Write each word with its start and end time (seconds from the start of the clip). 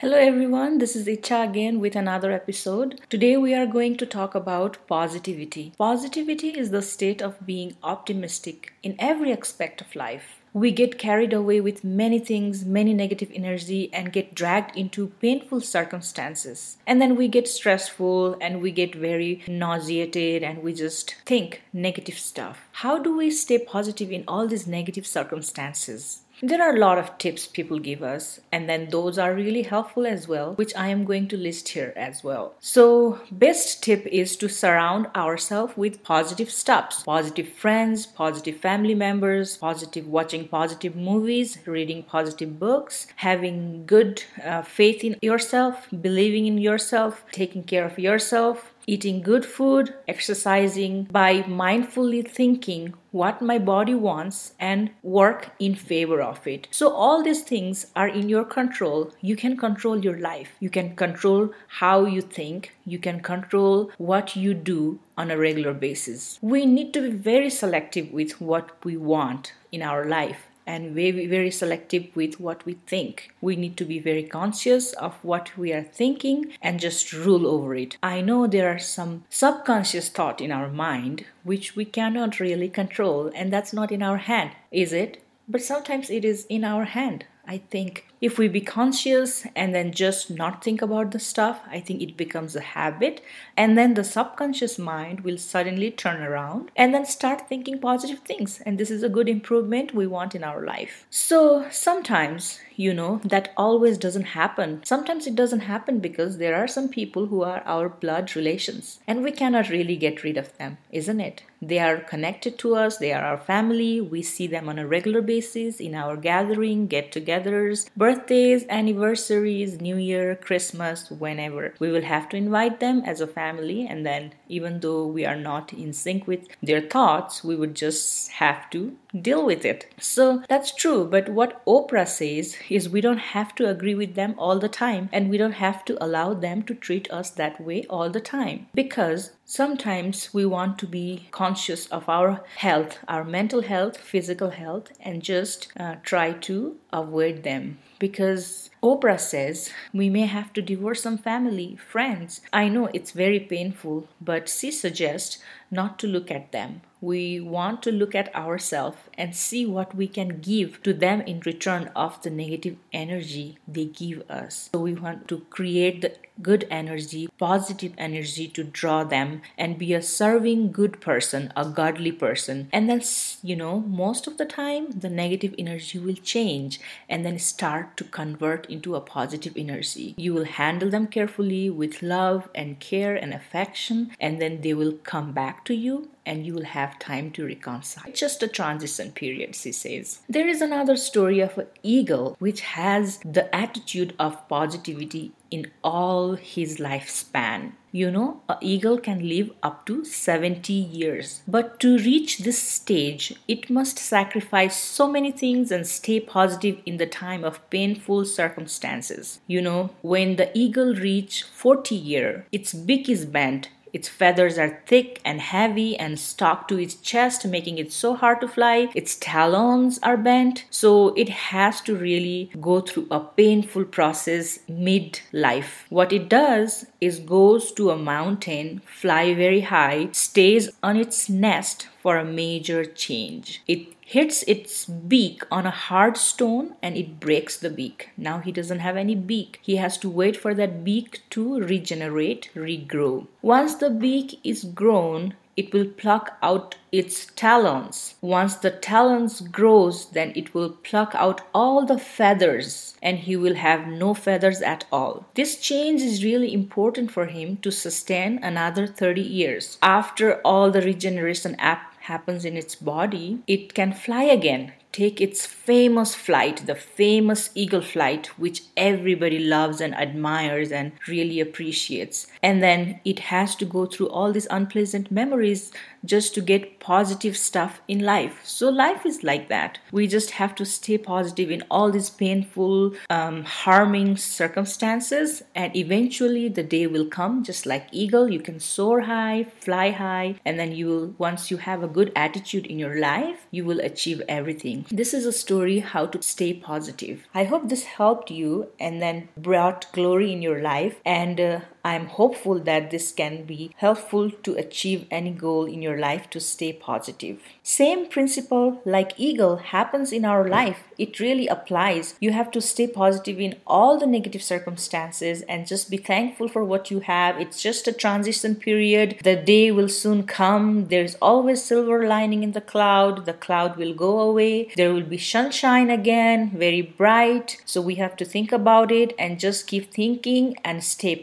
Hello 0.00 0.16
everyone, 0.16 0.78
this 0.78 0.94
is 0.94 1.08
Icha 1.08 1.48
again 1.48 1.80
with 1.80 1.96
another 1.96 2.30
episode. 2.30 3.00
Today 3.10 3.36
we 3.36 3.52
are 3.52 3.66
going 3.66 3.96
to 3.96 4.06
talk 4.06 4.36
about 4.36 4.78
positivity. 4.86 5.72
Positivity 5.76 6.50
is 6.50 6.70
the 6.70 6.82
state 6.82 7.20
of 7.20 7.44
being 7.44 7.74
optimistic 7.82 8.74
in 8.84 8.94
every 9.00 9.32
aspect 9.32 9.80
of 9.80 9.96
life. 9.96 10.36
We 10.52 10.70
get 10.70 11.00
carried 11.00 11.32
away 11.32 11.60
with 11.60 11.82
many 11.82 12.20
things, 12.20 12.64
many 12.64 12.94
negative 12.94 13.32
energy, 13.34 13.90
and 13.92 14.12
get 14.12 14.36
dragged 14.36 14.76
into 14.76 15.08
painful 15.20 15.62
circumstances. 15.62 16.76
And 16.86 17.02
then 17.02 17.16
we 17.16 17.26
get 17.26 17.48
stressful 17.48 18.36
and 18.40 18.62
we 18.62 18.70
get 18.70 18.94
very 18.94 19.42
nauseated 19.48 20.44
and 20.44 20.62
we 20.62 20.74
just 20.74 21.16
think 21.26 21.62
negative 21.72 22.20
stuff. 22.20 22.68
How 22.70 23.00
do 23.00 23.16
we 23.16 23.32
stay 23.32 23.58
positive 23.58 24.12
in 24.12 24.22
all 24.28 24.46
these 24.46 24.68
negative 24.68 25.08
circumstances? 25.08 26.20
There 26.40 26.62
are 26.62 26.76
a 26.76 26.78
lot 26.78 26.98
of 26.98 27.18
tips 27.18 27.48
people 27.48 27.80
give 27.80 28.00
us, 28.00 28.38
and 28.52 28.68
then 28.68 28.90
those 28.90 29.18
are 29.18 29.34
really 29.34 29.62
helpful 29.62 30.06
as 30.06 30.28
well, 30.28 30.54
which 30.54 30.72
I 30.76 30.86
am 30.86 31.04
going 31.04 31.26
to 31.28 31.36
list 31.36 31.70
here 31.70 31.92
as 31.96 32.22
well. 32.22 32.54
So, 32.60 33.20
best 33.32 33.82
tip 33.82 34.06
is 34.06 34.36
to 34.36 34.48
surround 34.48 35.08
ourselves 35.16 35.76
with 35.76 36.04
positive 36.04 36.48
stuffs, 36.48 37.02
positive 37.02 37.48
friends, 37.48 38.06
positive 38.06 38.56
family 38.58 38.94
members, 38.94 39.56
positive 39.56 40.06
watching 40.06 40.46
positive 40.46 40.94
movies, 40.94 41.58
reading 41.66 42.04
positive 42.04 42.60
books, 42.60 43.08
having 43.16 43.84
good 43.84 44.22
uh, 44.44 44.62
faith 44.62 45.02
in 45.02 45.16
yourself, 45.20 45.88
believing 46.00 46.46
in 46.46 46.58
yourself, 46.58 47.24
taking 47.32 47.64
care 47.64 47.84
of 47.84 47.98
yourself, 47.98 48.72
eating 48.88 49.20
good 49.20 49.44
food, 49.44 49.94
exercising 50.08 51.04
by 51.10 51.42
mindfully 51.42 52.26
thinking 52.26 52.94
what 53.10 53.42
my 53.42 53.58
body 53.58 53.94
wants 53.94 54.54
and 54.58 54.90
work 55.02 55.50
in 55.58 55.74
favor 55.74 56.22
of 56.22 56.46
it. 56.46 56.66
So, 56.70 56.90
all 56.90 57.22
these 57.22 57.42
things 57.42 57.86
are 57.94 58.08
in 58.08 58.30
your 58.30 58.44
control. 58.44 59.12
You 59.20 59.36
can 59.36 59.56
control 59.58 59.98
your 59.98 60.18
life, 60.18 60.52
you 60.58 60.70
can 60.70 60.96
control 60.96 61.50
how 61.80 62.06
you 62.06 62.22
think, 62.22 62.74
you 62.86 62.98
can 62.98 63.20
control 63.20 63.90
what 63.98 64.34
you 64.34 64.54
do 64.54 64.98
on 65.18 65.30
a 65.30 65.36
regular 65.36 65.74
basis. 65.74 66.38
We 66.40 66.64
need 66.64 66.94
to 66.94 67.02
be 67.02 67.10
very 67.10 67.50
selective 67.50 68.10
with 68.10 68.40
what 68.40 68.84
we 68.84 68.96
want 68.96 69.52
in 69.70 69.82
our 69.82 70.06
life 70.06 70.48
and 70.68 70.94
very 70.94 71.26
very 71.26 71.50
selective 71.50 72.04
with 72.14 72.38
what 72.38 72.64
we 72.66 72.74
think. 72.86 73.30
We 73.40 73.56
need 73.56 73.76
to 73.78 73.86
be 73.86 73.98
very 73.98 74.22
conscious 74.22 74.92
of 74.92 75.14
what 75.24 75.56
we 75.56 75.72
are 75.72 75.82
thinking 76.00 76.52
and 76.60 76.78
just 76.78 77.12
rule 77.12 77.46
over 77.46 77.74
it. 77.74 77.96
I 78.02 78.20
know 78.20 78.46
there 78.46 78.70
are 78.74 78.78
some 78.78 79.24
subconscious 79.30 80.10
thought 80.10 80.40
in 80.40 80.52
our 80.52 80.68
mind 80.68 81.24
which 81.42 81.74
we 81.74 81.86
cannot 81.86 82.38
really 82.38 82.68
control 82.68 83.32
and 83.34 83.50
that's 83.52 83.72
not 83.72 83.90
in 83.90 84.02
our 84.02 84.18
hand 84.18 84.50
is 84.70 84.92
it? 84.92 85.22
But 85.48 85.62
sometimes 85.62 86.10
it 86.10 86.24
is 86.24 86.44
in 86.50 86.62
our 86.62 86.84
hand. 86.84 87.24
I 87.46 87.58
think 87.70 88.06
if 88.20 88.38
we 88.38 88.48
be 88.48 88.60
conscious 88.60 89.46
and 89.54 89.74
then 89.74 89.92
just 89.92 90.30
not 90.30 90.62
think 90.62 90.82
about 90.82 91.10
the 91.10 91.18
stuff 91.18 91.60
i 91.70 91.80
think 91.80 92.02
it 92.02 92.16
becomes 92.16 92.54
a 92.56 92.60
habit. 92.60 93.22
And 93.56 93.76
then 93.76 93.94
the 93.94 94.04
subconscious 94.04 94.78
mind 94.78 95.20
will 95.20 95.38
suddenly 95.38 95.90
turn 95.90 96.22
around 96.22 96.70
and 96.76 96.94
then 96.94 97.04
start 97.04 97.48
thinking 97.48 97.80
positive 97.80 98.20
things. 98.20 98.60
And 98.64 98.78
this 98.78 98.90
is 98.90 99.02
a 99.02 99.08
good 99.08 99.28
improvement 99.28 99.94
we 99.94 100.06
want 100.06 100.34
in 100.34 100.44
our 100.44 100.64
life. 100.64 101.06
So 101.10 101.66
sometimes 101.70 102.60
you 102.76 102.94
know 102.94 103.20
that 103.24 103.52
always 103.56 103.98
doesn't 103.98 104.36
happen. 104.40 104.80
Sometimes 104.84 105.26
it 105.26 105.34
doesn't 105.34 105.60
happen 105.60 105.98
because 105.98 106.38
there 106.38 106.54
are 106.54 106.68
some 106.68 106.88
people 106.88 107.26
who 107.26 107.42
are 107.42 107.62
our 107.66 107.88
blood 107.88 108.36
relations 108.36 109.00
and 109.06 109.24
we 109.24 109.32
cannot 109.32 109.68
really 109.68 109.96
get 109.96 110.22
rid 110.22 110.36
of 110.36 110.56
them 110.58 110.78
isn't 110.92 111.20
it? 111.20 111.42
They 111.60 111.78
are 111.78 111.98
connected 111.98 112.58
to 112.60 112.76
us. 112.76 112.98
They 112.98 113.12
are 113.12 113.22
our 113.22 113.38
family. 113.38 114.00
We 114.00 114.22
see 114.22 114.46
them 114.46 114.68
on 114.68 114.78
a 114.78 114.86
regular 114.86 115.20
basis 115.20 115.80
in 115.80 115.94
our 115.94 116.16
gathering 116.16 116.86
get-togethers 116.86 117.88
birthdays, 118.08 118.64
anniversaries, 118.70 119.82
New 119.82 119.96
Year, 119.96 120.34
Christmas, 120.34 121.10
whenever. 121.10 121.74
We 121.78 121.90
will 121.90 122.06
have 122.14 122.26
to 122.30 122.38
invite 122.38 122.80
them 122.80 123.02
as 123.04 123.20
a 123.20 123.26
family, 123.26 123.86
and 123.86 124.06
then 124.06 124.32
even 124.48 124.80
though 124.80 125.06
we 125.06 125.26
are 125.26 125.36
not 125.36 125.74
in 125.74 125.92
sync 125.92 126.26
with 126.26 126.48
their 126.62 126.80
thoughts, 126.80 127.44
we 127.44 127.54
would 127.54 127.74
just 127.74 128.30
have 128.30 128.70
to 128.70 128.96
deal 129.20 129.44
with 129.44 129.66
it. 129.66 129.92
So 130.00 130.42
that's 130.48 130.74
true, 130.74 131.04
but 131.04 131.28
what 131.28 131.62
Oprah 131.66 132.08
says 132.08 132.56
is 132.70 132.88
we 132.88 133.02
don't 133.02 133.34
have 133.36 133.54
to 133.56 133.68
agree 133.68 133.94
with 133.94 134.14
them 134.14 134.34
all 134.38 134.58
the 134.58 134.70
time, 134.70 135.10
and 135.12 135.28
we 135.28 135.36
don't 135.36 135.60
have 135.66 135.84
to 135.84 136.02
allow 136.02 136.32
them 136.32 136.62
to 136.62 136.74
treat 136.74 137.10
us 137.10 137.28
that 137.32 137.60
way 137.60 137.84
all 137.90 138.08
the 138.08 138.22
time 138.22 138.68
because 138.74 139.32
sometimes 139.48 140.32
we 140.34 140.44
want 140.44 140.78
to 140.78 140.86
be 140.86 141.26
conscious 141.30 141.86
of 141.86 142.08
our 142.08 142.44
health, 142.56 142.98
our 143.08 143.24
mental 143.24 143.62
health, 143.62 143.96
physical 143.96 144.50
health, 144.50 144.92
and 145.00 145.22
just 145.22 145.68
uh, 145.80 145.96
try 146.02 146.32
to 146.32 146.76
avoid 146.92 147.42
them. 147.42 147.78
Because 147.98 148.70
Oprah 148.82 149.18
says 149.18 149.70
we 149.92 150.08
may 150.08 150.26
have 150.26 150.52
to 150.52 150.62
divorce 150.62 151.02
some 151.02 151.18
family, 151.18 151.76
friends. 151.76 152.40
I 152.52 152.68
know 152.68 152.88
it's 152.94 153.10
very 153.10 153.40
painful, 153.40 154.06
but 154.20 154.48
she 154.48 154.70
suggests 154.70 155.38
not 155.70 155.98
to 155.98 156.06
look 156.06 156.30
at 156.30 156.52
them. 156.52 156.82
We 157.00 157.40
want 157.40 157.82
to 157.84 157.92
look 157.92 158.14
at 158.14 158.34
ourselves 158.34 158.98
and 159.16 159.34
see 159.34 159.64
what 159.64 159.94
we 159.94 160.08
can 160.08 160.40
give 160.40 160.82
to 160.82 160.92
them 160.92 161.20
in 161.20 161.40
return 161.40 161.90
of 161.94 162.20
the 162.22 162.30
negative 162.30 162.76
energy 162.92 163.58
they 163.68 163.84
give 163.84 164.28
us. 164.28 164.68
So 164.72 164.80
we 164.80 164.94
want 164.94 165.28
to 165.28 165.40
create 165.50 166.02
the 166.02 166.16
good 166.42 166.66
energy, 166.70 167.28
positive 167.38 167.92
energy 167.98 168.48
to 168.48 168.64
draw 168.64 169.04
them 169.04 169.42
and 169.56 169.78
be 169.78 169.94
a 169.94 170.02
serving 170.02 170.72
good 170.72 171.00
person, 171.00 171.52
a 171.56 171.64
godly 171.64 172.12
person. 172.12 172.68
And 172.72 172.88
then, 172.88 173.02
you 173.42 173.54
know, 173.54 173.80
most 173.80 174.26
of 174.26 174.36
the 174.36 174.44
time 174.44 174.90
the 174.90 175.10
negative 175.10 175.54
energy 175.56 175.98
will 175.98 176.14
change 176.14 176.80
and 177.08 177.24
then 177.24 177.38
start 177.38 177.96
to 177.98 178.04
convert 178.04 178.67
into 178.70 178.94
a 178.94 179.00
positive 179.00 179.54
energy. 179.56 180.14
You 180.16 180.34
will 180.34 180.44
handle 180.44 180.90
them 180.90 181.06
carefully 181.06 181.70
with 181.70 182.02
love 182.02 182.48
and 182.54 182.78
care 182.80 183.14
and 183.14 183.32
affection, 183.32 184.10
and 184.20 184.40
then 184.40 184.60
they 184.60 184.74
will 184.74 184.92
come 184.92 185.32
back 185.32 185.64
to 185.66 185.74
you 185.74 186.10
and 186.28 186.44
you 186.44 186.54
will 186.54 186.64
have 186.64 186.98
time 186.98 187.30
to 187.32 187.46
reconcile. 187.46 188.12
Just 188.12 188.42
a 188.42 188.48
transition 188.48 189.10
period, 189.12 189.56
she 189.56 189.72
says. 189.72 190.20
There 190.28 190.46
is 190.46 190.60
another 190.60 190.96
story 190.96 191.40
of 191.40 191.56
an 191.56 191.66
eagle 191.82 192.36
which 192.38 192.60
has 192.60 193.18
the 193.24 193.52
attitude 193.54 194.14
of 194.18 194.46
positivity 194.48 195.32
in 195.50 195.70
all 195.82 196.34
his 196.34 196.76
lifespan. 196.76 197.72
You 197.90 198.10
know, 198.10 198.42
an 198.50 198.58
eagle 198.60 198.98
can 198.98 199.26
live 199.26 199.50
up 199.62 199.86
to 199.86 200.04
70 200.04 200.74
years. 200.74 201.40
But 201.48 201.80
to 201.80 201.96
reach 201.96 202.38
this 202.38 202.62
stage, 202.62 203.34
it 203.48 203.70
must 203.70 203.98
sacrifice 203.98 204.78
so 204.78 205.10
many 205.10 205.32
things 205.32 205.72
and 205.72 205.86
stay 205.86 206.20
positive 206.20 206.82
in 206.84 206.98
the 206.98 207.06
time 207.06 207.44
of 207.44 207.68
painful 207.70 208.26
circumstances. 208.26 209.40
You 209.46 209.62
know, 209.62 209.90
when 210.02 210.36
the 210.36 210.50
eagle 210.56 210.94
reach 210.94 211.44
40 211.44 211.94
year, 211.94 212.46
its 212.52 212.74
beak 212.74 213.08
is 213.08 213.24
bent 213.24 213.70
its 213.98 214.08
feathers 214.08 214.58
are 214.58 214.80
thick 214.86 215.20
and 215.24 215.40
heavy 215.40 215.96
and 215.98 216.20
stuck 216.20 216.68
to 216.68 216.78
its 216.78 216.94
chest, 216.94 217.44
making 217.44 217.78
it 217.78 217.92
so 217.92 218.14
hard 218.14 218.40
to 218.40 218.46
fly. 218.46 218.88
Its 218.94 219.16
talons 219.16 219.98
are 220.04 220.16
bent, 220.16 220.64
so 220.70 221.08
it 221.14 221.28
has 221.28 221.80
to 221.80 221.96
really 221.96 222.48
go 222.60 222.80
through 222.80 223.08
a 223.10 223.18
painful 223.18 223.84
process 223.84 224.60
mid 224.68 225.20
life. 225.32 225.84
What 225.88 226.12
it 226.12 226.28
does 226.28 226.86
is 227.00 227.18
goes 227.18 227.72
to 227.72 227.90
a 227.90 227.96
mountain, 227.96 228.82
fly 228.86 229.34
very 229.34 229.62
high, 229.62 230.10
stays 230.12 230.70
on 230.80 230.96
its 230.96 231.28
nest 231.28 231.88
for 232.00 232.16
a 232.16 232.24
major 232.24 232.84
change. 232.84 233.62
It 233.66 233.88
hits 234.00 234.42
its 234.44 234.86
beak 234.86 235.42
on 235.50 235.66
a 235.66 235.70
hard 235.70 236.16
stone 236.16 236.74
and 236.82 236.96
it 236.96 237.20
breaks 237.20 237.58
the 237.58 237.70
beak. 237.70 238.10
Now 238.16 238.38
he 238.38 238.52
doesn't 238.52 238.78
have 238.78 238.96
any 238.96 239.14
beak. 239.14 239.58
He 239.62 239.76
has 239.76 239.98
to 239.98 240.08
wait 240.08 240.36
for 240.36 240.54
that 240.54 240.82
beak 240.84 241.22
to 241.30 241.60
regenerate, 241.60 242.50
regrow. 242.54 243.26
Once 243.42 243.74
the 243.74 243.90
beak 243.90 244.40
is 244.42 244.64
grown, 244.64 245.34
it 245.58 245.72
will 245.72 245.86
pluck 245.86 246.38
out 246.40 246.76
its 246.92 247.26
talons. 247.34 248.14
Once 248.20 248.54
the 248.54 248.70
talons 248.70 249.40
grows, 249.40 250.08
then 250.10 250.32
it 250.36 250.54
will 250.54 250.70
pluck 250.70 251.12
out 251.16 251.40
all 251.52 251.84
the 251.84 251.98
feathers 251.98 252.96
and 253.02 253.18
he 253.18 253.34
will 253.34 253.56
have 253.56 253.88
no 253.88 254.14
feathers 254.14 254.62
at 254.62 254.84
all. 254.92 255.26
This 255.34 255.56
change 255.60 256.00
is 256.00 256.22
really 256.22 256.54
important 256.54 257.10
for 257.10 257.26
him 257.26 257.56
to 257.58 257.72
sustain 257.72 258.38
another 258.40 258.86
30 258.86 259.20
years. 259.20 259.78
After 259.82 260.40
all 260.42 260.70
the 260.70 260.80
regeneration 260.80 261.56
app 261.56 261.87
happens 262.08 262.44
in 262.44 262.56
its 262.56 262.74
body, 262.74 263.38
it 263.46 263.74
can 263.74 263.92
fly 263.92 264.24
again 264.24 264.72
take 264.98 265.20
its 265.20 265.46
famous 265.46 266.12
flight, 266.12 266.66
the 266.66 266.74
famous 266.74 267.50
eagle 267.54 267.80
flight, 267.80 268.26
which 268.36 268.62
everybody 268.76 269.38
loves 269.38 269.80
and 269.80 269.94
admires 269.94 270.72
and 270.72 270.90
really 271.06 271.38
appreciates. 271.38 272.26
And 272.42 272.60
then 272.60 272.98
it 273.04 273.20
has 273.30 273.54
to 273.56 273.64
go 273.64 273.86
through 273.86 274.08
all 274.08 274.32
these 274.32 274.48
unpleasant 274.50 275.12
memories 275.12 275.70
just 276.04 276.34
to 276.34 276.40
get 276.40 276.80
positive 276.80 277.36
stuff 277.36 277.80
in 277.86 278.00
life. 278.00 278.40
So 278.42 278.68
life 278.70 279.06
is 279.06 279.22
like 279.22 279.48
that. 279.48 279.78
We 279.92 280.08
just 280.08 280.32
have 280.32 280.54
to 280.56 280.64
stay 280.64 280.98
positive 280.98 281.50
in 281.50 281.62
all 281.70 281.92
these 281.92 282.10
painful, 282.10 282.94
um, 283.08 283.44
harming 283.44 284.16
circumstances, 284.16 285.42
and 285.54 285.76
eventually 285.76 286.48
the 286.48 286.62
day 286.64 286.86
will 286.88 287.06
come. 287.06 287.44
Just 287.44 287.66
like 287.66 287.86
eagle, 287.92 288.28
you 288.30 288.40
can 288.40 288.58
soar 288.58 289.02
high, 289.02 289.46
fly 289.60 289.90
high, 289.90 290.40
and 290.44 290.58
then 290.58 290.72
you 290.72 290.86
will. 290.88 291.14
Once 291.18 291.50
you 291.50 291.58
have 291.58 291.82
a 291.82 291.88
good 291.88 292.10
attitude 292.16 292.66
in 292.66 292.78
your 292.78 292.98
life, 292.98 293.46
you 293.50 293.64
will 293.64 293.80
achieve 293.80 294.22
everything. 294.28 294.86
This 294.90 295.12
is 295.12 295.26
a 295.26 295.32
story 295.32 295.80
how 295.80 296.06
to 296.06 296.22
stay 296.22 296.54
positive. 296.54 297.26
I 297.34 297.44
hope 297.44 297.68
this 297.68 297.84
helped 297.84 298.30
you 298.30 298.68
and 298.80 299.02
then 299.02 299.28
brought 299.36 299.92
glory 299.92 300.32
in 300.32 300.40
your 300.40 300.62
life 300.62 301.00
and 301.04 301.38
uh, 301.38 301.60
I'm 301.88 302.06
hopeful 302.20 302.58
that 302.70 302.90
this 302.90 303.12
can 303.12 303.44
be 303.44 303.70
helpful 303.76 304.30
to 304.30 304.54
achieve 304.64 305.06
any 305.10 305.30
goal 305.30 305.64
in 305.64 305.80
your 305.80 305.98
life 305.98 306.28
to 306.30 306.40
stay 306.40 306.72
positive. 306.72 307.38
Same 307.62 308.06
principle 308.08 308.82
like 308.84 309.12
eagle 309.16 309.56
happens 309.56 310.12
in 310.12 310.24
our 310.26 310.46
life. 310.46 310.80
It 310.98 311.18
really 311.18 311.46
applies. 311.46 312.14
You 312.20 312.32
have 312.32 312.50
to 312.50 312.60
stay 312.60 312.86
positive 312.88 313.40
in 313.40 313.56
all 313.66 313.98
the 313.98 314.06
negative 314.06 314.42
circumstances 314.42 315.42
and 315.42 315.66
just 315.66 315.90
be 315.90 315.96
thankful 315.96 316.48
for 316.48 316.62
what 316.62 316.90
you 316.90 317.00
have. 317.00 317.40
It's 317.40 317.62
just 317.62 317.88
a 317.88 317.92
transition 317.92 318.54
period. 318.56 319.20
The 319.22 319.36
day 319.36 319.70
will 319.70 319.88
soon 319.88 320.24
come. 320.24 320.88
There's 320.88 321.16
always 321.22 321.64
silver 321.64 322.06
lining 322.06 322.42
in 322.42 322.52
the 322.52 322.60
cloud. 322.72 323.24
The 323.24 323.32
cloud 323.46 323.76
will 323.76 323.94
go 323.94 324.20
away. 324.20 324.68
There 324.76 324.92
will 324.92 325.08
be 325.14 325.18
sunshine 325.18 325.88
again, 325.88 326.50
very 326.50 326.82
bright. 326.82 327.62
So 327.64 327.80
we 327.80 327.94
have 327.94 328.16
to 328.16 328.26
think 328.26 328.52
about 328.52 328.92
it 328.92 329.14
and 329.18 329.40
just 329.40 329.66
keep 329.66 329.92
thinking 329.92 330.56
and 330.64 330.84
stay 330.84 331.16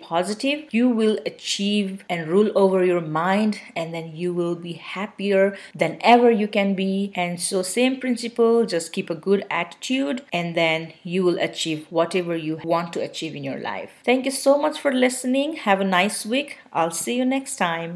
you 0.71 0.89
will 0.89 1.17
achieve 1.25 2.03
and 2.09 2.27
rule 2.27 2.51
over 2.55 2.83
your 2.83 3.01
mind, 3.01 3.59
and 3.75 3.93
then 3.93 4.15
you 4.15 4.33
will 4.33 4.55
be 4.55 4.73
happier 4.73 5.57
than 5.73 5.97
ever 6.01 6.29
you 6.31 6.47
can 6.47 6.75
be. 6.75 7.11
And 7.15 7.39
so, 7.39 7.61
same 7.61 7.99
principle, 7.99 8.65
just 8.65 8.93
keep 8.93 9.09
a 9.09 9.15
good 9.15 9.45
attitude, 9.49 10.23
and 10.31 10.55
then 10.55 10.93
you 11.03 11.23
will 11.23 11.39
achieve 11.39 11.87
whatever 11.89 12.35
you 12.35 12.59
want 12.63 12.93
to 12.93 13.01
achieve 13.01 13.35
in 13.35 13.43
your 13.43 13.59
life. 13.59 13.91
Thank 14.03 14.25
you 14.25 14.31
so 14.31 14.57
much 14.57 14.79
for 14.79 14.91
listening. 14.91 15.57
Have 15.67 15.81
a 15.81 15.85
nice 15.99 16.25
week. 16.25 16.59
I'll 16.73 16.91
see 16.91 17.15
you 17.17 17.25
next 17.25 17.55
time. 17.57 17.93